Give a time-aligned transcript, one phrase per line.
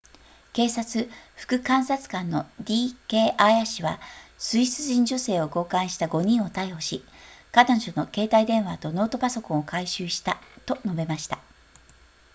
[0.53, 1.05] 警察
[1.35, 3.99] 副監察官の d k アーヤ氏は
[4.39, 7.05] スイス人女性を強姦した5人を逮捕し
[7.51, 11.37] 彼女の携帯電話とノートパソコンを回収したと述べました